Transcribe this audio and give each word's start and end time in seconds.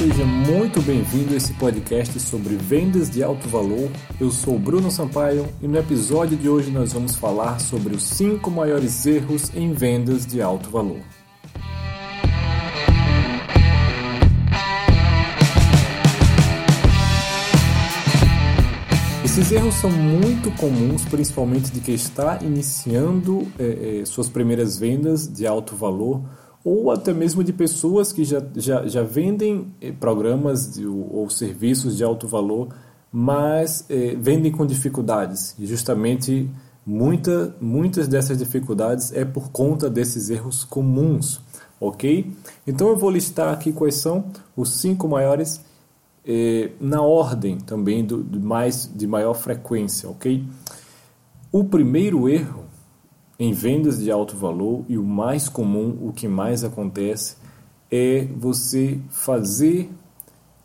seja 0.00 0.24
muito 0.24 0.80
bem-vindo 0.80 1.34
a 1.34 1.36
esse 1.36 1.52
podcast 1.52 2.18
sobre 2.20 2.56
vendas 2.56 3.10
de 3.10 3.22
alto 3.22 3.46
valor. 3.50 3.90
Eu 4.18 4.30
sou 4.30 4.58
Bruno 4.58 4.90
Sampaio 4.90 5.46
e 5.60 5.68
no 5.68 5.76
episódio 5.76 6.38
de 6.38 6.48
hoje 6.48 6.70
nós 6.70 6.94
vamos 6.94 7.16
falar 7.16 7.60
sobre 7.60 7.94
os 7.94 8.02
5 8.04 8.50
maiores 8.50 9.04
erros 9.04 9.54
em 9.54 9.74
vendas 9.74 10.24
de 10.24 10.40
alto 10.40 10.70
valor. 10.70 11.00
Esses 19.22 19.52
erros 19.52 19.74
são 19.74 19.90
muito 19.90 20.50
comuns, 20.52 21.04
principalmente 21.04 21.70
de 21.70 21.80
quem 21.80 21.94
está 21.94 22.38
iniciando 22.40 23.46
é, 23.58 24.00
é, 24.00 24.04
suas 24.06 24.30
primeiras 24.30 24.78
vendas 24.78 25.30
de 25.30 25.46
alto 25.46 25.76
valor 25.76 26.22
ou 26.64 26.90
até 26.90 27.12
mesmo 27.12 27.42
de 27.42 27.52
pessoas 27.52 28.12
que 28.12 28.24
já, 28.24 28.42
já, 28.54 28.86
já 28.86 29.02
vendem 29.02 29.68
eh, 29.80 29.92
programas 29.92 30.74
de, 30.74 30.86
ou 30.86 31.28
serviços 31.30 31.96
de 31.96 32.04
alto 32.04 32.28
valor, 32.28 32.68
mas 33.12 33.84
eh, 33.88 34.16
vendem 34.18 34.52
com 34.52 34.66
dificuldades. 34.66 35.54
E 35.58 35.66
justamente 35.66 36.50
muita, 36.84 37.56
muitas 37.60 38.06
dessas 38.06 38.38
dificuldades 38.38 39.12
é 39.12 39.24
por 39.24 39.50
conta 39.50 39.88
desses 39.88 40.28
erros 40.28 40.64
comuns, 40.64 41.40
ok? 41.80 42.30
Então 42.66 42.88
eu 42.88 42.96
vou 42.96 43.10
listar 43.10 43.52
aqui 43.52 43.72
quais 43.72 43.94
são 43.94 44.26
os 44.54 44.80
cinco 44.80 45.08
maiores 45.08 45.64
eh, 46.26 46.72
na 46.78 47.00
ordem 47.00 47.56
também 47.58 48.04
do, 48.04 48.22
do 48.22 48.38
mais 48.38 48.90
de 48.94 49.06
maior 49.06 49.34
frequência, 49.34 50.08
ok? 50.08 50.44
O 51.50 51.64
primeiro 51.64 52.28
erro 52.28 52.59
em 53.40 53.54
vendas 53.54 53.98
de 53.98 54.10
alto 54.10 54.36
valor 54.36 54.84
e 54.86 54.98
o 54.98 55.02
mais 55.02 55.48
comum, 55.48 55.96
o 56.02 56.12
que 56.12 56.28
mais 56.28 56.62
acontece, 56.62 57.36
é 57.90 58.28
você 58.36 59.00
fazer 59.08 59.90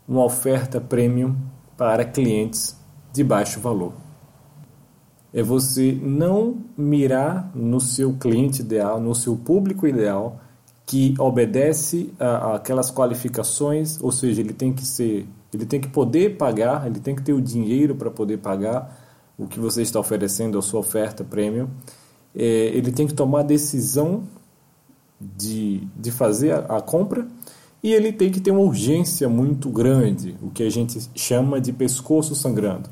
uma 0.06 0.22
oferta 0.22 0.78
premium 0.78 1.34
para 1.74 2.04
clientes 2.04 2.76
de 3.14 3.24
baixo 3.24 3.60
valor. 3.60 3.94
É 5.32 5.42
você 5.42 5.98
não 6.02 6.58
mirar 6.76 7.50
no 7.54 7.80
seu 7.80 8.12
cliente 8.12 8.60
ideal, 8.60 9.00
no 9.00 9.14
seu 9.14 9.36
público 9.36 9.86
ideal, 9.86 10.38
que 10.84 11.14
obedece 11.18 12.12
a, 12.20 12.56
aquelas 12.56 12.90
qualificações, 12.90 13.98
ou 14.02 14.12
seja, 14.12 14.42
ele 14.42 14.52
tem 14.52 14.74
que 14.74 14.84
ser, 14.84 15.26
ele 15.52 15.64
tem 15.64 15.80
que 15.80 15.88
poder 15.88 16.36
pagar, 16.36 16.86
ele 16.86 17.00
tem 17.00 17.16
que 17.16 17.22
ter 17.22 17.32
o 17.32 17.40
dinheiro 17.40 17.94
para 17.94 18.10
poder 18.10 18.36
pagar 18.36 19.02
o 19.38 19.46
que 19.46 19.58
você 19.58 19.80
está 19.80 19.98
oferecendo, 19.98 20.58
a 20.58 20.62
sua 20.62 20.80
oferta 20.80 21.24
premium 21.24 21.68
é, 22.36 22.44
ele 22.44 22.92
tem 22.92 23.06
que 23.06 23.14
tomar 23.14 23.40
a 23.40 23.44
decisão 23.44 24.24
de, 25.20 25.88
de 25.96 26.10
fazer 26.10 26.52
a, 26.52 26.58
a 26.76 26.80
compra 26.82 27.26
e 27.82 27.92
ele 27.92 28.12
tem 28.12 28.30
que 28.30 28.40
ter 28.40 28.50
uma 28.50 28.60
urgência 28.60 29.28
muito 29.28 29.70
grande, 29.70 30.36
o 30.42 30.50
que 30.50 30.62
a 30.62 30.70
gente 30.70 30.98
chama 31.14 31.60
de 31.60 31.72
pescoço 31.72 32.34
sangrando. 32.34 32.90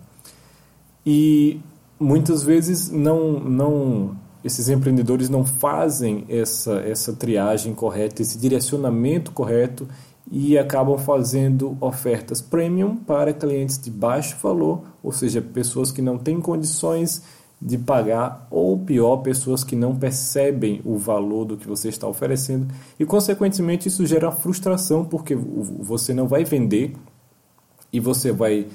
E 1.05 1.61
muitas 1.99 2.43
vezes 2.43 2.91
não, 2.91 3.41
não 3.41 4.17
esses 4.43 4.69
empreendedores 4.69 5.29
não 5.29 5.45
fazem 5.45 6.25
essa, 6.29 6.75
essa 6.81 7.13
triagem 7.13 7.75
correta, 7.75 8.23
esse 8.23 8.39
direcionamento 8.39 9.33
correto 9.33 9.89
e 10.31 10.57
acabam 10.57 10.99
fazendo 10.99 11.77
ofertas 11.81 12.41
premium 12.41 12.97
para 12.97 13.33
clientes 13.33 13.79
de 13.79 13.91
baixo 13.91 14.37
valor, 14.43 14.83
ou 15.03 15.13
seja, 15.13 15.43
pessoas 15.43 15.93
que 15.93 16.01
não 16.01 16.19
têm 16.19 16.41
condições 16.41 17.23
de 17.61 17.79
pagar, 17.79 18.47
ou 18.51 18.79
pior, 18.79 19.19
pessoas 19.19 19.65
que 19.65 19.75
não 19.75 19.97
percebem 19.97 20.83
o 20.85 20.99
valor 20.99 21.45
do 21.45 21.57
que 21.57 21.67
você 21.67 21.89
está 21.89 22.07
oferecendo 22.07 22.67
e, 22.99 23.07
consequentemente, 23.07 23.89
isso 23.89 24.05
gera 24.05 24.31
frustração 24.31 25.05
porque 25.05 25.35
você 25.35 26.13
não 26.13 26.29
vai 26.29 26.45
vender 26.45 26.95
e 27.93 28.01
você 28.01 28.33
vai, 28.33 28.67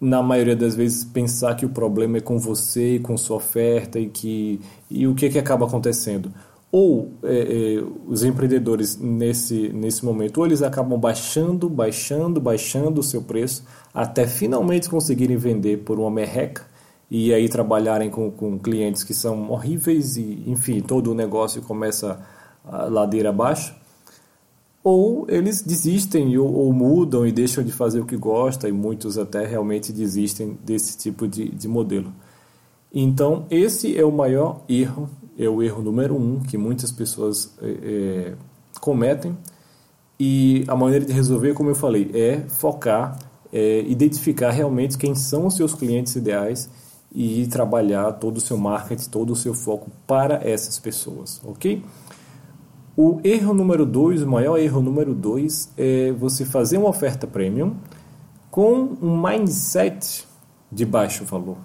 na 0.00 0.22
maioria 0.22 0.56
das 0.56 0.74
vezes, 0.74 1.04
pensar 1.04 1.54
que 1.54 1.64
o 1.64 1.68
problema 1.68 2.18
é 2.18 2.20
com 2.20 2.38
você, 2.38 2.98
com 2.98 3.16
sua 3.16 3.36
oferta 3.36 3.98
e 3.98 4.08
que 4.08 4.60
e 4.90 5.06
o 5.06 5.14
que, 5.14 5.30
que 5.30 5.38
acaba 5.38 5.64
acontecendo. 5.64 6.32
Ou 6.70 7.12
é, 7.22 7.78
é, 7.78 7.84
os 8.08 8.24
empreendedores 8.24 8.98
nesse, 8.98 9.68
nesse 9.68 10.04
momento, 10.04 10.38
ou 10.38 10.46
eles 10.46 10.62
acabam 10.62 10.98
baixando, 10.98 11.68
baixando, 11.68 12.40
baixando 12.40 13.00
o 13.00 13.04
seu 13.04 13.22
preço 13.22 13.64
até 13.94 14.26
finalmente 14.26 14.88
conseguirem 14.88 15.36
vender 15.36 15.78
por 15.78 15.98
uma 15.98 16.10
merreca 16.10 16.71
e 17.14 17.34
aí 17.34 17.46
trabalharem 17.46 18.08
com, 18.08 18.30
com 18.30 18.58
clientes 18.58 19.04
que 19.04 19.12
são 19.12 19.50
horríveis 19.50 20.16
e, 20.16 20.44
enfim, 20.46 20.80
todo 20.80 21.10
o 21.10 21.14
negócio 21.14 21.60
começa 21.60 22.18
a 22.64 22.84
ladeira 22.84 23.28
abaixo. 23.28 23.76
Ou 24.82 25.26
eles 25.28 25.60
desistem 25.60 26.38
ou, 26.38 26.50
ou, 26.50 26.72
mudam 26.72 27.26
e 27.26 27.30
deixam 27.30 27.62
de 27.62 27.70
fazer 27.70 28.00
o 28.00 28.06
que 28.06 28.16
gostam 28.16 28.70
e 28.70 28.72
muitos 28.72 29.18
até 29.18 29.44
realmente 29.44 29.92
desistem 29.92 30.58
desse 30.64 30.96
tipo 30.96 31.28
de, 31.28 31.50
de 31.50 31.68
modelo. 31.68 32.10
Então, 32.90 33.44
esse 33.50 33.94
é 33.94 34.06
o 34.06 34.10
maior 34.10 34.62
erro, 34.66 35.06
é 35.38 35.46
o 35.46 35.62
erro 35.62 35.82
número 35.82 36.16
um 36.16 36.40
que 36.40 36.56
muitas 36.56 36.90
pessoas 36.90 37.54
é, 37.60 38.32
cometem. 38.80 39.36
E 40.18 40.64
a 40.66 40.74
maneira 40.74 41.04
de 41.04 41.12
resolver, 41.12 41.52
como 41.52 41.68
eu 41.68 41.74
falei, 41.74 42.10
é 42.14 42.40
focar, 42.48 43.18
é 43.52 43.80
identificar 43.80 44.50
realmente 44.50 44.96
quem 44.96 45.14
são 45.14 45.46
os 45.46 45.56
seus 45.56 45.74
clientes 45.74 46.16
ideais 46.16 46.70
e 47.14 47.46
trabalhar 47.46 48.12
todo 48.12 48.38
o 48.38 48.40
seu 48.40 48.56
marketing, 48.56 49.08
todo 49.10 49.32
o 49.32 49.36
seu 49.36 49.52
foco 49.52 49.90
para 50.06 50.40
essas 50.48 50.78
pessoas, 50.78 51.40
ok? 51.44 51.82
O 52.96 53.20
erro 53.24 53.54
número 53.54 53.86
dois, 53.86 54.22
o 54.22 54.26
maior 54.26 54.58
erro 54.58 54.82
número 54.82 55.14
dois 55.14 55.70
é 55.76 56.12
você 56.12 56.44
fazer 56.44 56.78
uma 56.78 56.88
oferta 56.88 57.26
premium 57.26 57.74
com 58.50 58.96
um 59.00 59.20
mindset 59.20 60.26
de 60.70 60.84
baixo 60.84 61.24
valor. 61.24 61.56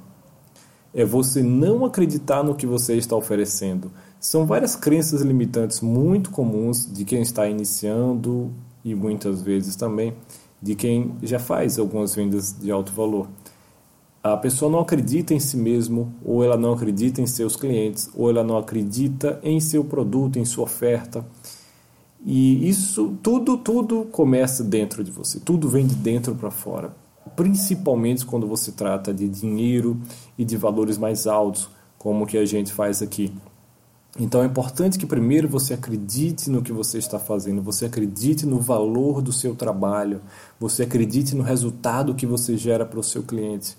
É 0.93 1.03
você 1.03 1.43
não 1.43 1.85
acreditar 1.85 2.43
no 2.43 2.55
que 2.55 2.65
você 2.65 2.95
está 2.95 3.15
oferecendo. 3.15 3.91
São 4.19 4.45
várias 4.45 4.75
crenças 4.75 5.21
limitantes 5.21 5.81
muito 5.81 6.31
comuns 6.31 6.91
de 6.91 7.05
quem 7.05 7.21
está 7.21 7.47
iniciando 7.47 8.51
e 8.83 8.95
muitas 8.95 9.41
vezes 9.41 9.75
também 9.75 10.13
de 10.61 10.75
quem 10.75 11.13
já 11.21 11.39
faz 11.39 11.77
algumas 11.77 12.15
vendas 12.15 12.55
de 12.57 12.71
alto 12.71 12.91
valor 12.93 13.27
a 14.33 14.37
pessoa 14.37 14.71
não 14.71 14.79
acredita 14.79 15.33
em 15.33 15.39
si 15.39 15.57
mesmo, 15.57 16.13
ou 16.23 16.43
ela 16.43 16.57
não 16.57 16.73
acredita 16.73 17.21
em 17.21 17.27
seus 17.27 17.55
clientes, 17.55 18.09
ou 18.15 18.29
ela 18.29 18.43
não 18.43 18.57
acredita 18.57 19.39
em 19.43 19.59
seu 19.59 19.83
produto, 19.83 20.39
em 20.39 20.45
sua 20.45 20.63
oferta. 20.63 21.25
E 22.25 22.67
isso 22.67 23.17
tudo, 23.21 23.57
tudo 23.57 24.05
começa 24.11 24.63
dentro 24.63 25.03
de 25.03 25.11
você, 25.11 25.39
tudo 25.39 25.69
vem 25.69 25.85
de 25.85 25.95
dentro 25.95 26.35
para 26.35 26.51
fora. 26.51 26.95
Principalmente 27.35 28.25
quando 28.25 28.47
você 28.47 28.71
trata 28.71 29.13
de 29.13 29.27
dinheiro 29.27 29.99
e 30.37 30.43
de 30.43 30.57
valores 30.57 30.97
mais 30.97 31.27
altos, 31.27 31.69
como 31.97 32.25
que 32.25 32.37
a 32.37 32.45
gente 32.45 32.71
faz 32.71 33.01
aqui. 33.01 33.33
Então 34.19 34.41
é 34.41 34.45
importante 34.47 34.97
que 34.97 35.05
primeiro 35.05 35.47
você 35.47 35.75
acredite 35.75 36.49
no 36.49 36.63
que 36.63 36.71
você 36.71 36.97
está 36.97 37.19
fazendo, 37.19 37.61
você 37.61 37.85
acredite 37.85 38.47
no 38.47 38.59
valor 38.59 39.21
do 39.21 39.31
seu 39.31 39.53
trabalho, 39.53 40.21
você 40.59 40.83
acredite 40.83 41.35
no 41.35 41.43
resultado 41.43 42.15
que 42.15 42.25
você 42.25 42.57
gera 42.57 42.83
para 42.83 42.99
o 42.99 43.03
seu 43.03 43.21
cliente. 43.21 43.77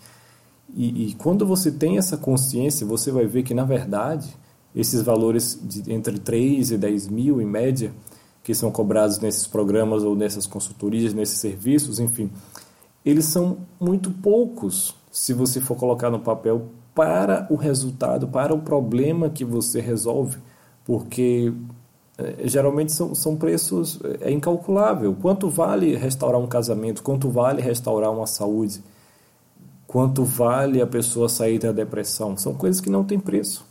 E, 0.74 1.08
e, 1.08 1.14
quando 1.14 1.46
você 1.46 1.70
tem 1.70 1.98
essa 1.98 2.16
consciência, 2.16 2.86
você 2.86 3.10
vai 3.10 3.26
ver 3.26 3.42
que, 3.42 3.54
na 3.54 3.64
verdade, 3.64 4.28
esses 4.74 5.02
valores 5.02 5.58
de 5.62 5.92
entre 5.92 6.18
3 6.18 6.72
e 6.72 6.78
10 6.78 7.08
mil, 7.08 7.40
em 7.40 7.46
média, 7.46 7.92
que 8.42 8.54
são 8.54 8.70
cobrados 8.70 9.18
nesses 9.18 9.46
programas 9.46 10.02
ou 10.02 10.14
nessas 10.14 10.46
consultorias, 10.46 11.14
nesses 11.14 11.38
serviços, 11.38 11.98
enfim, 11.98 12.30
eles 13.04 13.24
são 13.26 13.58
muito 13.80 14.10
poucos 14.10 14.94
se 15.10 15.32
você 15.32 15.60
for 15.60 15.76
colocar 15.76 16.10
no 16.10 16.20
papel 16.20 16.66
para 16.94 17.46
o 17.50 17.56
resultado, 17.56 18.28
para 18.28 18.54
o 18.54 18.60
problema 18.60 19.30
que 19.30 19.44
você 19.44 19.80
resolve, 19.80 20.38
porque 20.84 21.52
é, 22.18 22.48
geralmente 22.48 22.92
são, 22.92 23.14
são 23.14 23.36
preços 23.36 24.00
é 24.20 24.30
incalculável. 24.30 25.14
Quanto 25.20 25.48
vale 25.48 25.94
restaurar 25.96 26.40
um 26.40 26.46
casamento? 26.46 27.02
Quanto 27.02 27.30
vale 27.30 27.62
restaurar 27.62 28.10
uma 28.10 28.26
saúde? 28.26 28.82
Quanto 29.88 30.22
vale 30.22 30.82
a 30.82 30.86
pessoa 30.86 31.30
sair 31.30 31.58
da 31.58 31.72
depressão? 31.72 32.36
São 32.36 32.52
coisas 32.52 32.78
que 32.78 32.90
não 32.90 33.02
têm 33.02 33.18
preço. 33.18 33.66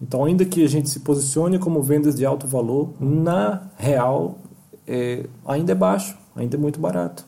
Então, 0.00 0.24
ainda 0.24 0.44
que 0.44 0.64
a 0.64 0.68
gente 0.68 0.88
se 0.88 1.00
posicione 1.00 1.58
como 1.58 1.82
vendas 1.82 2.14
de 2.14 2.24
alto 2.24 2.46
valor, 2.46 2.94
na 3.00 3.68
real 3.76 4.38
é, 4.86 5.26
ainda 5.44 5.72
é 5.72 5.74
baixo, 5.74 6.16
ainda 6.36 6.56
é 6.56 6.58
muito 6.58 6.78
barato. 6.78 7.26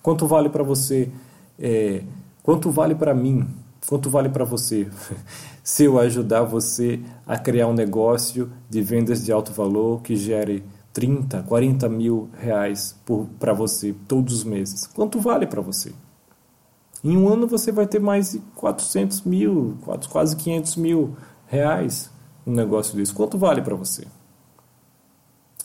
Quanto 0.00 0.24
vale 0.24 0.48
para 0.48 0.62
você? 0.62 1.10
É, 1.58 2.04
quanto 2.44 2.70
vale 2.70 2.94
para 2.94 3.12
mim? 3.12 3.44
Quanto 3.88 4.08
vale 4.08 4.28
para 4.28 4.44
você? 4.44 4.88
se 5.64 5.82
eu 5.82 5.98
ajudar 5.98 6.44
você 6.44 7.00
a 7.26 7.36
criar 7.36 7.66
um 7.66 7.74
negócio 7.74 8.52
de 8.70 8.82
vendas 8.82 9.24
de 9.24 9.32
alto 9.32 9.52
valor 9.52 10.00
que 10.00 10.14
gere 10.14 10.62
30, 10.92 11.42
40 11.42 11.88
mil 11.88 12.30
reais 12.38 12.96
para 13.40 13.52
você 13.52 13.92
todos 14.06 14.32
os 14.32 14.44
meses, 14.44 14.86
quanto 14.86 15.18
vale 15.18 15.44
para 15.44 15.60
você? 15.60 15.92
Em 17.04 17.18
um 17.18 17.28
ano 17.28 17.46
você 17.46 17.70
vai 17.70 17.86
ter 17.86 18.00
mais 18.00 18.32
de 18.32 18.38
400 18.56 19.22
mil, 19.22 19.76
quase 20.08 20.34
500 20.34 20.76
mil 20.76 21.14
reais 21.46 22.10
um 22.46 22.52
negócio 22.52 22.96
desse. 22.96 23.12
Quanto 23.12 23.36
vale 23.36 23.60
para 23.60 23.74
você? 23.74 24.06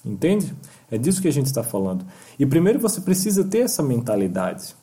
Entende? 0.04 0.54
É 0.92 0.98
disso 0.98 1.22
que 1.22 1.30
a 1.30 1.32
gente 1.32 1.46
está 1.46 1.64
falando. 1.64 2.06
E 2.38 2.46
primeiro 2.46 2.78
você 2.78 3.00
precisa 3.00 3.44
ter 3.44 3.60
essa 3.60 3.82
mentalidade 3.82 4.76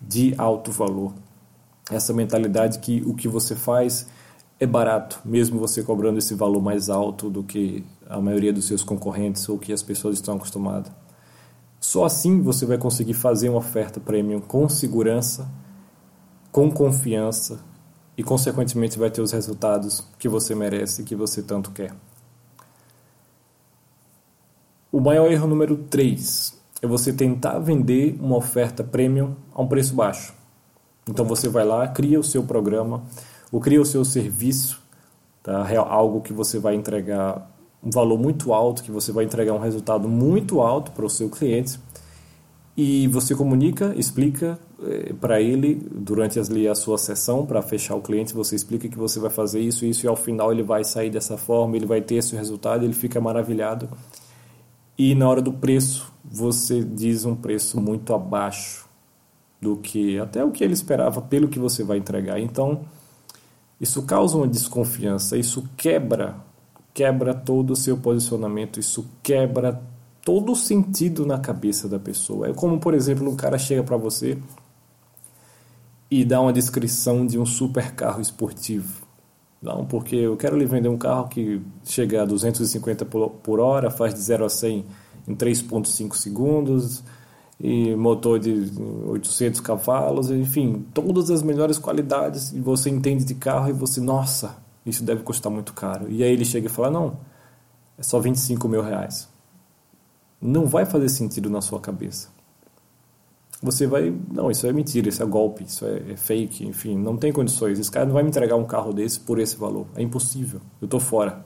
de 0.00 0.34
alto 0.38 0.70
valor. 0.70 1.12
Essa 1.90 2.12
mentalidade 2.12 2.78
que 2.78 3.02
o 3.04 3.12
que 3.14 3.26
você 3.26 3.56
faz 3.56 4.06
é 4.60 4.66
barato, 4.66 5.20
mesmo 5.24 5.58
você 5.58 5.82
cobrando 5.82 6.18
esse 6.18 6.34
valor 6.34 6.62
mais 6.62 6.88
alto 6.88 7.28
do 7.28 7.42
que 7.42 7.84
a 8.08 8.20
maioria 8.20 8.52
dos 8.52 8.66
seus 8.66 8.84
concorrentes 8.84 9.48
ou 9.48 9.58
que 9.58 9.72
as 9.72 9.82
pessoas 9.82 10.16
estão 10.16 10.36
acostumadas. 10.36 10.92
Só 11.84 12.06
assim 12.06 12.40
você 12.40 12.64
vai 12.64 12.78
conseguir 12.78 13.12
fazer 13.12 13.50
uma 13.50 13.58
oferta 13.58 14.00
premium 14.00 14.40
com 14.40 14.66
segurança, 14.70 15.46
com 16.50 16.70
confiança 16.70 17.60
e, 18.16 18.24
consequentemente, 18.24 18.98
vai 18.98 19.10
ter 19.10 19.20
os 19.20 19.32
resultados 19.32 20.02
que 20.18 20.26
você 20.26 20.54
merece 20.54 21.02
e 21.02 21.04
que 21.04 21.14
você 21.14 21.42
tanto 21.42 21.72
quer. 21.72 21.94
O 24.90 24.98
maior 24.98 25.30
erro 25.30 25.46
número 25.46 25.76
3 25.76 26.58
é 26.80 26.86
você 26.86 27.12
tentar 27.12 27.58
vender 27.58 28.16
uma 28.18 28.38
oferta 28.38 28.82
premium 28.82 29.36
a 29.54 29.60
um 29.60 29.68
preço 29.68 29.94
baixo. 29.94 30.34
Então 31.06 31.26
você 31.26 31.50
vai 31.50 31.66
lá, 31.66 31.86
cria 31.86 32.18
o 32.18 32.24
seu 32.24 32.44
programa, 32.44 33.02
ou 33.52 33.60
cria 33.60 33.82
o 33.82 33.84
seu 33.84 34.06
serviço, 34.06 34.80
tá? 35.42 35.68
algo 35.86 36.22
que 36.22 36.32
você 36.32 36.58
vai 36.58 36.76
entregar 36.76 37.53
um 37.84 37.90
valor 37.90 38.18
muito 38.18 38.52
alto, 38.52 38.82
que 38.82 38.90
você 38.90 39.12
vai 39.12 39.24
entregar 39.24 39.52
um 39.52 39.58
resultado 39.58 40.08
muito 40.08 40.60
alto 40.60 40.90
para 40.92 41.04
o 41.04 41.10
seu 41.10 41.28
cliente, 41.28 41.78
e 42.76 43.06
você 43.08 43.34
comunica, 43.34 43.94
explica 43.96 44.58
eh, 44.82 45.12
para 45.20 45.40
ele 45.40 45.74
durante 45.92 46.40
ali, 46.40 46.66
a 46.66 46.74
sua 46.74 46.98
sessão 46.98 47.46
para 47.46 47.62
fechar 47.62 47.94
o 47.94 48.00
cliente, 48.00 48.34
você 48.34 48.56
explica 48.56 48.88
que 48.88 48.98
você 48.98 49.20
vai 49.20 49.30
fazer 49.30 49.60
isso, 49.60 49.84
isso 49.84 50.06
e 50.06 50.08
ao 50.08 50.16
final 50.16 50.50
ele 50.50 50.62
vai 50.62 50.82
sair 50.82 51.10
dessa 51.10 51.36
forma, 51.36 51.76
ele 51.76 51.86
vai 51.86 52.00
ter 52.00 52.16
esse 52.16 52.34
resultado, 52.34 52.84
ele 52.84 52.92
fica 52.92 53.20
maravilhado 53.20 53.88
e 54.96 55.14
na 55.14 55.28
hora 55.28 55.42
do 55.42 55.52
preço, 55.52 56.12
você 56.24 56.82
diz 56.84 57.24
um 57.24 57.34
preço 57.34 57.80
muito 57.80 58.14
abaixo 58.14 58.88
do 59.60 59.76
que 59.76 60.18
até 60.20 60.44
o 60.44 60.52
que 60.52 60.62
ele 60.62 60.72
esperava 60.72 61.20
pelo 61.20 61.48
que 61.48 61.58
você 61.58 61.82
vai 61.82 61.98
entregar. 61.98 62.38
Então, 62.38 62.82
isso 63.80 64.02
causa 64.02 64.36
uma 64.36 64.46
desconfiança, 64.46 65.36
isso 65.36 65.68
quebra, 65.76 66.36
quebra 66.94 67.34
todo 67.34 67.72
o 67.72 67.76
seu 67.76 67.98
posicionamento, 67.98 68.78
isso 68.78 69.04
quebra 69.22 69.82
todo 70.24 70.52
o 70.52 70.56
sentido 70.56 71.26
na 71.26 71.38
cabeça 71.38 71.88
da 71.88 71.98
pessoa. 71.98 72.48
É 72.48 72.54
como, 72.54 72.78
por 72.78 72.94
exemplo, 72.94 73.28
um 73.28 73.36
cara 73.36 73.58
chega 73.58 73.82
para 73.82 73.96
você 73.96 74.38
e 76.10 76.24
dá 76.24 76.40
uma 76.40 76.52
descrição 76.52 77.26
de 77.26 77.38
um 77.38 77.44
super 77.44 77.92
carro 77.92 78.20
esportivo. 78.20 79.04
Não, 79.60 79.84
porque 79.84 80.14
eu 80.14 80.36
quero 80.36 80.56
lhe 80.56 80.66
vender 80.66 80.88
um 80.88 80.96
carro 80.96 81.28
que 81.28 81.60
chega 81.84 82.22
a 82.22 82.24
250 82.24 83.04
por 83.04 83.58
hora, 83.60 83.90
faz 83.90 84.14
de 84.14 84.20
0 84.20 84.44
a 84.44 84.48
100 84.48 84.84
em 85.26 85.34
3,5 85.34 86.14
segundos, 86.14 87.02
e 87.58 87.94
motor 87.94 88.38
de 88.38 88.70
800 89.06 89.60
cavalos, 89.60 90.30
enfim, 90.30 90.84
todas 90.92 91.30
as 91.30 91.42
melhores 91.42 91.78
qualidades, 91.78 92.52
e 92.52 92.60
você 92.60 92.90
entende 92.90 93.24
de 93.24 93.34
carro 93.34 93.70
e 93.70 93.72
você, 93.72 94.00
nossa, 94.00 94.56
isso 94.84 95.04
deve 95.04 95.22
custar 95.22 95.50
muito 95.50 95.72
caro. 95.72 96.10
E 96.10 96.22
aí 96.22 96.32
ele 96.32 96.44
chega 96.44 96.66
e 96.66 96.70
fala, 96.70 96.90
não, 96.90 97.18
é 97.98 98.02
só 98.02 98.18
25 98.20 98.68
mil 98.68 98.82
reais. 98.82 99.28
Não 100.40 100.66
vai 100.66 100.84
fazer 100.84 101.08
sentido 101.08 101.48
na 101.48 101.60
sua 101.60 101.80
cabeça 101.80 102.34
você 103.64 103.86
vai. 103.86 104.14
Não, 104.30 104.50
isso 104.50 104.66
é 104.66 104.72
mentira, 104.72 105.08
isso 105.08 105.22
é 105.22 105.26
golpe, 105.26 105.64
isso 105.64 105.86
é, 105.86 106.12
é 106.12 106.16
fake, 106.16 106.66
enfim, 106.66 106.96
não 106.96 107.16
tem 107.16 107.32
condições. 107.32 107.78
Esse 107.78 107.90
cara 107.90 108.04
não 108.04 108.12
vai 108.12 108.22
me 108.22 108.28
entregar 108.28 108.56
um 108.56 108.64
carro 108.64 108.92
desse 108.92 109.18
por 109.18 109.38
esse 109.38 109.56
valor. 109.56 109.86
É 109.96 110.02
impossível, 110.02 110.60
eu 110.80 110.84
estou 110.84 111.00
fora. 111.00 111.44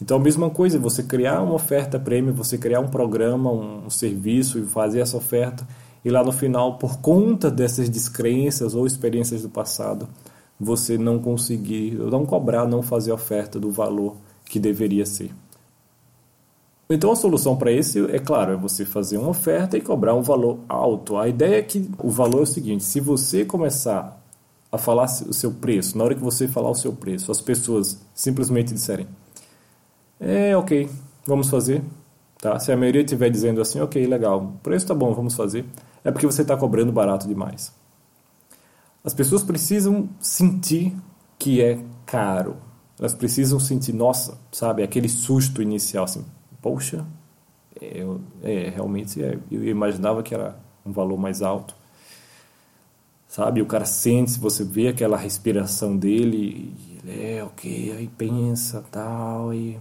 Então, 0.00 0.16
a 0.16 0.20
mesma 0.20 0.48
coisa, 0.48 0.78
você 0.78 1.02
criar 1.02 1.42
uma 1.42 1.54
oferta 1.54 1.98
prêmio, 1.98 2.32
você 2.32 2.56
criar 2.56 2.80
um 2.80 2.88
programa, 2.88 3.50
um, 3.50 3.86
um 3.86 3.90
serviço 3.90 4.58
e 4.58 4.64
fazer 4.64 5.00
essa 5.00 5.16
oferta, 5.16 5.66
e 6.04 6.10
lá 6.10 6.22
no 6.22 6.32
final, 6.32 6.78
por 6.78 7.00
conta 7.00 7.50
dessas 7.50 7.88
descrenças 7.88 8.74
ou 8.74 8.86
experiências 8.86 9.42
do 9.42 9.48
passado, 9.48 10.08
você 10.58 10.98
não 10.98 11.18
conseguir, 11.18 11.92
não 11.94 12.26
cobrar, 12.26 12.66
não 12.66 12.82
fazer 12.82 13.12
oferta 13.12 13.60
do 13.60 13.70
valor 13.70 14.16
que 14.44 14.58
deveria 14.58 15.06
ser. 15.06 15.30
Então 16.90 17.12
a 17.12 17.16
solução 17.16 17.54
para 17.54 17.70
esse, 17.70 18.00
é 18.10 18.18
claro, 18.18 18.52
é 18.52 18.56
você 18.56 18.84
fazer 18.84 19.18
uma 19.18 19.28
oferta 19.28 19.76
e 19.76 19.80
cobrar 19.80 20.14
um 20.14 20.22
valor 20.22 20.58
alto. 20.68 21.18
A 21.18 21.28
ideia 21.28 21.58
é 21.58 21.62
que 21.62 21.88
o 21.98 22.08
valor 22.08 22.40
é 22.40 22.42
o 22.42 22.46
seguinte: 22.46 22.82
se 22.82 22.98
você 22.98 23.44
começar 23.44 24.18
a 24.72 24.78
falar 24.78 25.04
o 25.04 25.32
seu 25.32 25.52
preço, 25.52 25.96
na 25.98 26.04
hora 26.04 26.14
que 26.14 26.22
você 26.22 26.48
falar 26.48 26.70
o 26.70 26.74
seu 26.74 26.92
preço, 26.92 27.30
as 27.30 27.42
pessoas 27.42 28.00
simplesmente 28.14 28.72
disserem: 28.72 29.06
é 30.18 30.56
ok, 30.56 30.88
vamos 31.26 31.50
fazer. 31.50 31.84
Tá? 32.40 32.58
Se 32.58 32.72
a 32.72 32.76
maioria 32.76 33.02
estiver 33.02 33.28
dizendo 33.30 33.60
assim, 33.60 33.80
ok, 33.80 34.06
legal, 34.06 34.40
o 34.40 34.58
preço 34.62 34.84
está 34.84 34.94
bom, 34.94 35.12
vamos 35.12 35.34
fazer, 35.34 35.64
é 36.04 36.10
porque 36.10 36.26
você 36.26 36.42
está 36.42 36.56
cobrando 36.56 36.92
barato 36.92 37.26
demais. 37.26 37.72
As 39.08 39.14
pessoas 39.14 39.42
precisam 39.42 40.06
sentir 40.20 40.94
que 41.38 41.62
é 41.62 41.82
caro. 42.04 42.58
Elas 42.98 43.14
precisam 43.14 43.58
sentir, 43.58 43.94
nossa, 43.94 44.38
sabe, 44.52 44.82
aquele 44.82 45.08
susto 45.08 45.62
inicial, 45.62 46.04
assim, 46.04 46.26
poxa, 46.60 47.06
eu, 47.80 48.20
é, 48.42 48.68
realmente 48.68 49.22
é, 49.24 49.38
eu 49.50 49.64
imaginava 49.64 50.22
que 50.22 50.34
era 50.34 50.60
um 50.84 50.92
valor 50.92 51.16
mais 51.16 51.40
alto. 51.40 51.74
Sabe, 53.26 53.62
o 53.62 53.66
cara 53.66 53.86
sente, 53.86 54.38
você 54.38 54.62
vê 54.62 54.88
aquela 54.88 55.16
respiração 55.16 55.96
dele, 55.96 56.74
e 56.76 56.98
ele 57.02 57.32
é 57.32 57.42
ok, 57.42 57.92
aí 57.96 58.08
pensa 58.08 58.84
tal, 58.90 59.54
e. 59.54 59.78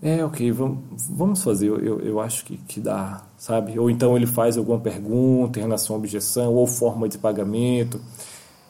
É 0.00 0.24
ok, 0.24 0.52
vamos, 0.52 1.42
fazer, 1.42 1.66
eu, 1.66 2.00
eu 2.00 2.20
acho 2.20 2.44
que, 2.44 2.56
que 2.56 2.80
dá, 2.80 3.24
sabe? 3.36 3.76
Ou 3.76 3.90
então 3.90 4.16
ele 4.16 4.26
faz 4.26 4.56
alguma 4.56 4.78
pergunta 4.78 5.58
em 5.58 5.62
relação 5.62 5.96
à 5.96 5.98
objeção, 5.98 6.54
ou 6.54 6.68
forma 6.68 7.08
de 7.08 7.18
pagamento, 7.18 8.00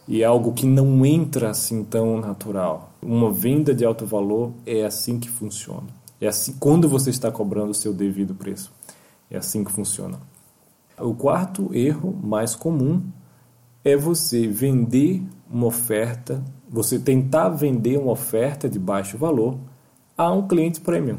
e 0.07 0.23
é 0.23 0.25
algo 0.25 0.55
que 0.55 0.67
não 0.67 1.05
entra 1.05 1.51
assim 1.51 1.85
tão 1.85 2.19
natural. 2.19 2.95
Uma 3.03 3.31
venda 3.31 3.75
de 3.75 3.85
alto 3.85 4.07
valor 4.07 4.53
é 4.65 4.87
assim 4.87 5.21
que 5.21 5.29
funciona. 5.29 5.89
É 6.19 6.29
assim 6.29 6.55
quando 6.59 6.89
você 6.89 7.11
está 7.11 7.31
cobrando 7.31 7.73
o 7.73 7.75
seu 7.75 7.93
devido 7.93 8.35
preço. 8.35 8.73
É 9.31 9.37
assim 9.37 9.63
que 9.63 9.71
funciona. 9.71 10.19
O 10.99 11.15
quarto 11.15 11.69
erro 11.75 12.19
mais 12.23 12.55
comum 12.55 13.03
é 13.85 13.95
você 13.95 14.49
vender 14.49 15.23
uma 15.51 15.67
oferta, 15.67 16.43
você 16.71 16.99
tentar 16.99 17.51
vender 17.51 17.99
uma 17.99 18.13
oferta 18.13 18.67
de 18.67 18.79
baixo 18.79 19.19
valor 19.19 19.59
a 20.19 20.33
um 20.33 20.47
cliente 20.49 20.81
premium. 20.81 21.19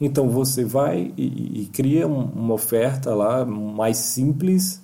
Então 0.00 0.28
você 0.28 0.64
vai 0.64 1.14
e, 1.16 1.62
e 1.62 1.66
cria 1.72 2.06
uma 2.06 2.52
oferta 2.52 3.14
lá 3.14 3.46
mais 3.46 3.96
simples, 3.96 4.82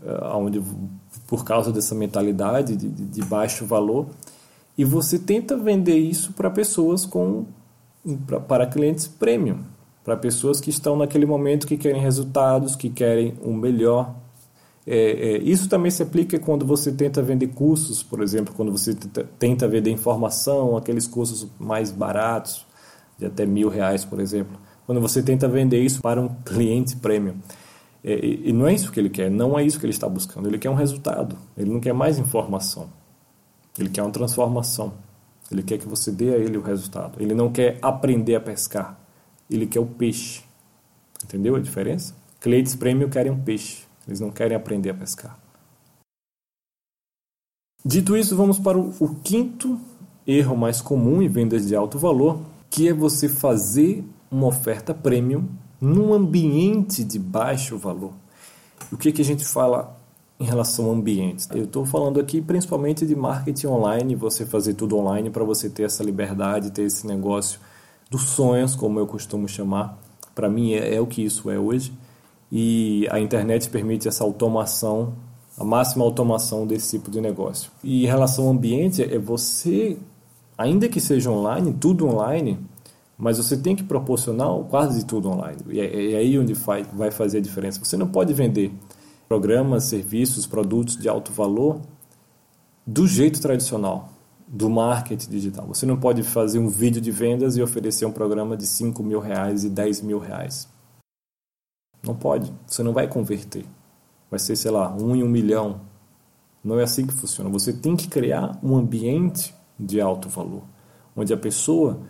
uh, 0.00 0.36
onde 0.36 0.60
por 1.26 1.44
causa 1.44 1.72
dessa 1.72 1.94
mentalidade 1.94 2.76
de, 2.76 2.88
de 2.88 3.22
baixo 3.22 3.64
valor, 3.64 4.08
e 4.76 4.84
você 4.84 5.18
tenta 5.18 5.56
vender 5.56 5.96
isso 5.96 6.32
para 6.32 6.50
pessoas 6.50 7.06
com 7.06 7.46
pra, 8.26 8.40
para 8.40 8.66
clientes 8.66 9.06
premium, 9.06 9.60
para 10.02 10.16
pessoas 10.16 10.60
que 10.60 10.68
estão 10.68 10.96
naquele 10.96 11.24
momento 11.24 11.66
que 11.66 11.78
querem 11.78 12.02
resultados, 12.02 12.76
que 12.76 12.90
querem 12.90 13.34
o 13.42 13.52
melhor. 13.52 14.14
É, 14.86 14.96
é, 14.96 15.38
isso 15.38 15.68
também 15.68 15.90
se 15.90 16.02
aplica 16.02 16.38
quando 16.38 16.66
você 16.66 16.92
tenta 16.92 17.22
vender 17.22 17.48
cursos, 17.48 18.02
por 18.02 18.22
exemplo, 18.22 18.52
quando 18.54 18.70
você 18.70 18.94
tenta 19.38 19.66
vender 19.66 19.90
informação, 19.90 20.76
aqueles 20.76 21.06
cursos 21.06 21.46
mais 21.58 21.90
baratos, 21.90 22.66
de 23.18 23.26
até 23.26 23.46
mil 23.46 23.68
reais, 23.68 24.04
por 24.04 24.20
exemplo. 24.20 24.58
Quando 24.86 25.00
você 25.00 25.22
tenta 25.22 25.48
vender 25.48 25.82
isso 25.82 26.02
para 26.02 26.20
um 26.20 26.28
cliente 26.44 26.96
premium. 26.96 27.36
É, 28.02 28.18
e 28.22 28.52
não 28.52 28.66
é 28.66 28.74
isso 28.74 28.92
que 28.92 29.00
ele 29.00 29.08
quer, 29.08 29.30
não 29.30 29.58
é 29.58 29.64
isso 29.64 29.80
que 29.80 29.86
ele 29.86 29.92
está 29.92 30.08
buscando. 30.08 30.46
Ele 30.46 30.58
quer 30.58 30.68
um 30.68 30.74
resultado, 30.74 31.38
ele 31.56 31.70
não 31.70 31.80
quer 31.80 31.94
mais 31.94 32.18
informação. 32.18 32.90
Ele 33.78 33.88
quer 33.88 34.02
uma 34.02 34.10
transformação. 34.10 34.92
Ele 35.50 35.62
quer 35.62 35.78
que 35.78 35.88
você 35.88 36.12
dê 36.12 36.34
a 36.34 36.38
ele 36.38 36.56
o 36.56 36.62
resultado. 36.62 37.20
Ele 37.20 37.34
não 37.34 37.50
quer 37.50 37.78
aprender 37.82 38.34
a 38.34 38.40
pescar. 38.40 38.98
Ele 39.50 39.66
quer 39.66 39.80
o 39.80 39.86
peixe. 39.86 40.42
Entendeu 41.22 41.56
a 41.56 41.60
diferença? 41.60 42.14
Clientes 42.40 42.74
premium 42.74 43.08
querem 43.08 43.32
um 43.32 43.40
peixe. 43.40 43.84
Eles 44.06 44.20
não 44.20 44.30
querem 44.30 44.56
aprender 44.56 44.90
a 44.90 44.94
pescar. 44.94 45.38
Dito 47.84 48.16
isso, 48.16 48.36
vamos 48.36 48.58
para 48.58 48.78
o, 48.78 49.14
quinto 49.22 49.78
erro 50.26 50.56
mais 50.56 50.80
comum 50.80 51.20
em 51.20 51.28
vendas 51.28 51.66
de 51.66 51.76
alto 51.76 51.98
valor, 51.98 52.40
que 52.70 52.88
é 52.88 52.94
você 52.94 53.28
fazer 53.28 54.04
uma 54.30 54.46
oferta 54.46 54.94
premium 54.94 55.46
num 55.80 56.14
ambiente 56.14 57.04
de 57.04 57.18
baixo 57.18 57.76
valor. 57.76 58.12
O 58.90 58.96
que, 58.96 59.12
que 59.12 59.20
a 59.20 59.24
gente 59.24 59.44
fala 59.44 59.94
em 60.38 60.44
relação 60.44 60.86
ao 60.86 60.92
ambiente. 60.92 61.46
Eu 61.52 61.64
estou 61.64 61.86
falando 61.86 62.18
aqui 62.18 62.40
principalmente 62.40 63.06
de 63.06 63.14
marketing 63.14 63.68
online, 63.68 64.14
você 64.14 64.44
fazer 64.44 64.74
tudo 64.74 64.96
online 64.96 65.30
para 65.30 65.44
você 65.44 65.70
ter 65.70 65.84
essa 65.84 66.02
liberdade, 66.02 66.70
ter 66.70 66.82
esse 66.82 67.06
negócio 67.06 67.60
dos 68.10 68.22
sonhos, 68.22 68.74
como 68.74 68.98
eu 68.98 69.06
costumo 69.06 69.48
chamar. 69.48 69.98
Para 70.34 70.48
mim 70.48 70.72
é, 70.72 70.96
é, 70.96 71.00
o 71.00 71.06
que 71.06 71.24
isso 71.24 71.50
é 71.50 71.58
hoje. 71.58 71.92
E 72.56 73.08
a 73.10 73.18
internet 73.18 73.68
permite 73.68 74.06
essa 74.06 74.22
automação, 74.22 75.14
a 75.58 75.64
máxima 75.64 76.04
automação 76.04 76.64
desse 76.64 76.96
tipo 76.96 77.10
de 77.10 77.20
negócio. 77.20 77.68
E 77.82 78.04
em 78.04 78.06
relação 78.06 78.44
ao 78.44 78.52
ambiente, 78.52 79.02
é 79.02 79.18
você, 79.18 79.98
ainda 80.56 80.88
que 80.88 81.00
seja 81.00 81.32
online, 81.32 81.74
tudo 81.74 82.06
online, 82.06 82.56
Mas 83.16 83.38
você 83.38 83.56
tem 83.56 83.74
que 83.74 83.82
proporcionar 83.82 84.48
quase 84.68 85.04
tudo 85.04 85.30
online. 85.30 85.58
E 85.68 85.80
é, 85.80 86.12
é 86.12 86.16
aí 86.16 86.38
onde 86.38 86.52
vai 86.92 87.10
fazer 87.10 87.38
a 87.38 87.40
diferença. 87.40 87.80
Você 87.82 87.96
não 87.96 88.08
pode 88.08 88.32
vender 88.32 88.72
programas, 89.28 89.84
serviços, 89.84 90.46
produtos 90.46 90.96
de 90.96 91.08
alto 91.08 91.32
valor 91.32 91.80
do 92.86 93.06
jeito 93.06 93.40
tradicional, 93.40 94.10
do 94.46 94.68
marketing 94.68 95.30
digital. 95.30 95.66
Você 95.66 95.86
não 95.86 95.96
pode 95.96 96.22
fazer 96.22 96.58
um 96.58 96.68
vídeo 96.68 97.00
de 97.00 97.10
vendas 97.10 97.56
e 97.56 97.62
oferecer 97.62 98.04
um 98.04 98.12
programa 98.12 98.56
de 98.56 98.66
5 98.66 99.02
mil 99.02 99.20
reais 99.20 99.64
e 99.64 99.70
10 99.70 100.02
mil 100.02 100.18
reais. 100.18 100.68
Não 102.04 102.14
pode. 102.14 102.52
Você 102.66 102.82
não 102.82 102.92
vai 102.92 103.08
converter. 103.08 103.64
Vai 104.30 104.38
ser, 104.38 104.56
sei 104.56 104.70
lá, 104.70 104.94
um 104.94 105.14
em 105.14 105.22
um 105.22 105.28
milhão. 105.28 105.80
Não 106.62 106.78
é 106.78 106.82
assim 106.82 107.06
que 107.06 107.14
funciona. 107.14 107.50
Você 107.50 107.72
tem 107.72 107.96
que 107.96 108.08
criar 108.08 108.58
um 108.62 108.76
ambiente 108.76 109.54
de 109.78 110.00
alto 110.00 110.28
valor, 110.28 110.62
onde 111.16 111.32
a 111.32 111.36
pessoa 111.36 112.00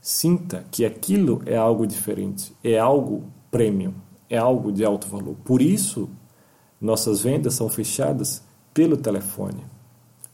sinta 0.00 0.64
que 0.70 0.84
aquilo 0.84 1.42
é 1.46 1.56
algo 1.56 1.86
diferente, 1.86 2.54
é 2.62 2.78
algo 2.78 3.24
premium, 3.50 3.94
é 4.28 4.36
algo 4.36 4.70
de 4.70 4.84
alto 4.84 5.08
valor. 5.08 5.36
Por 5.44 5.62
isso, 5.62 6.10
nossas 6.80 7.22
vendas 7.22 7.54
são 7.54 7.68
fechadas 7.68 8.42
pelo 8.72 8.96
telefone, 8.96 9.64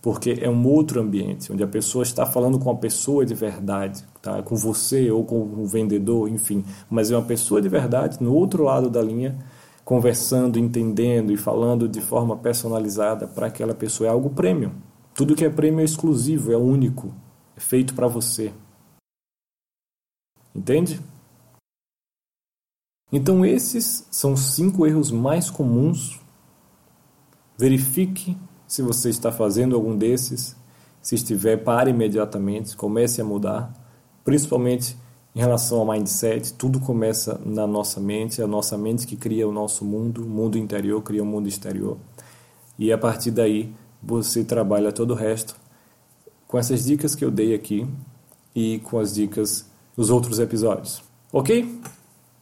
porque 0.02 0.38
é 0.40 0.48
um 0.48 0.66
outro 0.66 1.00
ambiente, 1.00 1.52
onde 1.52 1.62
a 1.62 1.68
pessoa 1.68 2.02
está 2.02 2.24
falando 2.24 2.58
com 2.58 2.70
a 2.70 2.76
pessoa 2.76 3.24
de 3.26 3.34
verdade, 3.34 4.02
tá? 4.22 4.42
com 4.42 4.56
você 4.56 5.10
ou 5.10 5.24
com 5.24 5.40
o 5.42 5.66
vendedor, 5.66 6.28
enfim, 6.28 6.64
mas 6.88 7.10
é 7.10 7.16
uma 7.16 7.26
pessoa 7.26 7.60
de 7.60 7.68
verdade 7.68 8.22
no 8.22 8.34
outro 8.34 8.64
lado 8.64 8.88
da 8.88 9.02
linha, 9.02 9.38
conversando, 9.84 10.58
entendendo 10.58 11.32
e 11.32 11.36
falando 11.36 11.88
de 11.88 12.00
forma 12.00 12.36
personalizada 12.36 13.26
para 13.26 13.48
aquela 13.48 13.74
pessoa. 13.74 14.08
É 14.08 14.10
algo 14.10 14.30
premium. 14.30 14.72
Tudo 15.14 15.34
que 15.34 15.44
é 15.44 15.50
premium 15.50 15.80
é 15.80 15.84
exclusivo, 15.84 16.52
é 16.52 16.56
único, 16.56 17.12
é 17.56 17.60
feito 17.60 17.94
para 17.94 18.06
você. 18.06 18.52
Entende? 20.54 21.00
Então, 23.12 23.44
esses 23.44 24.06
são 24.10 24.32
os 24.32 24.54
cinco 24.54 24.86
erros 24.86 25.10
mais 25.10 25.50
comuns. 25.50 26.20
Verifique 27.58 28.36
se 28.70 28.82
você 28.82 29.08
está 29.10 29.32
fazendo 29.32 29.74
algum 29.74 29.96
desses. 29.96 30.54
Se 31.02 31.16
estiver, 31.16 31.56
pare 31.56 31.90
imediatamente, 31.90 32.76
comece 32.76 33.20
a 33.20 33.24
mudar, 33.24 33.74
principalmente 34.24 34.96
em 35.34 35.40
relação 35.40 35.80
ao 35.80 35.86
mindset. 35.92 36.52
Tudo 36.52 36.78
começa 36.78 37.40
na 37.44 37.66
nossa 37.66 37.98
mente, 37.98 38.40
é 38.40 38.44
a 38.44 38.46
nossa 38.46 38.78
mente 38.78 39.08
que 39.08 39.16
cria 39.16 39.48
o 39.48 39.50
nosso 39.50 39.84
mundo, 39.84 40.22
o 40.22 40.28
mundo 40.28 40.56
interior 40.56 41.02
cria 41.02 41.20
o 41.20 41.26
mundo 41.26 41.48
exterior. 41.48 41.96
E 42.78 42.92
a 42.92 42.96
partir 42.96 43.32
daí, 43.32 43.74
você 44.00 44.44
trabalha 44.44 44.92
todo 44.92 45.10
o 45.10 45.16
resto 45.16 45.56
com 46.46 46.56
essas 46.56 46.84
dicas 46.84 47.16
que 47.16 47.24
eu 47.24 47.30
dei 47.30 47.52
aqui 47.52 47.88
e 48.54 48.78
com 48.84 49.00
as 49.00 49.12
dicas 49.12 49.68
dos 49.96 50.10
outros 50.10 50.38
episódios. 50.38 51.02
Ok? 51.32 51.80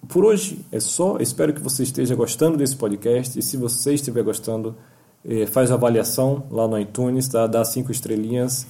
Por 0.06 0.26
hoje 0.26 0.62
é 0.70 0.78
só. 0.78 1.16
Espero 1.20 1.54
que 1.54 1.62
você 1.62 1.85
esteja 1.85 2.14
gostando 2.14 2.58
desse 2.58 2.76
podcast. 2.76 3.38
E 3.38 3.42
se 3.42 3.56
você 3.56 3.94
estiver 3.94 4.23
gostando, 4.23 4.76
eh, 5.28 5.47
faz 5.47 5.70
a 5.70 5.75
avaliação 5.75 6.44
lá 6.50 6.66
no 6.66 6.78
iTunes, 6.78 7.28
tá? 7.28 7.47
dá 7.47 7.64
cinco 7.64 7.92
estrelinhas. 7.92 8.66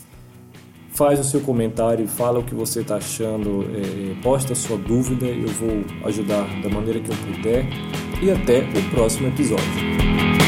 Faz 0.91 1.21
o 1.21 1.25
seu 1.25 1.41
comentário, 1.41 2.09
fala 2.09 2.41
o 2.41 2.43
que 2.43 2.55
você 2.55 2.81
está 2.81 2.97
achando, 2.97 3.65
eh, 3.73 4.17
posta 4.23 4.53
a 4.53 4.57
sua 4.57 4.77
dúvida, 4.77 5.27
eu 5.27 5.49
vou 5.49 5.85
ajudar 6.07 6.45
da 6.61 6.69
maneira 6.69 6.99
que 6.99 7.11
eu 7.11 7.17
puder. 7.17 7.67
E 8.21 8.31
até 8.33 8.61
o 8.61 8.91
próximo 8.91 9.29
episódio. 9.29 10.48